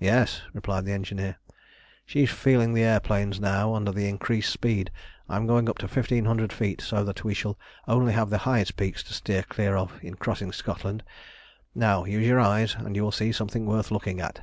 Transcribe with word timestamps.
"Yes," 0.00 0.40
replied 0.54 0.86
the 0.86 0.94
engineer. 0.94 1.36
"She 2.06 2.22
is 2.22 2.30
feeling 2.30 2.72
the 2.72 2.84
air 2.84 3.00
planes 3.00 3.38
now 3.38 3.74
under 3.74 3.92
the 3.92 4.08
increased 4.08 4.50
speed. 4.50 4.90
I 5.28 5.36
am 5.36 5.46
going 5.46 5.68
up 5.68 5.76
to 5.80 5.88
fifteen 5.88 6.24
hundred 6.24 6.54
feet, 6.54 6.80
so 6.80 7.04
that 7.04 7.22
we 7.22 7.34
shall 7.34 7.58
only 7.86 8.14
have 8.14 8.30
the 8.30 8.38
highest 8.48 8.78
peaks 8.78 9.02
to 9.02 9.12
steer 9.12 9.42
clear 9.42 9.76
of 9.76 9.92
in 10.02 10.14
crossing 10.14 10.52
Scotland. 10.52 11.02
Now, 11.74 12.06
use 12.06 12.26
your 12.26 12.40
eyes, 12.40 12.76
and 12.76 12.96
you 12.96 13.02
will 13.02 13.12
see 13.12 13.30
something 13.30 13.66
worth 13.66 13.90
looking 13.90 14.22
at." 14.22 14.42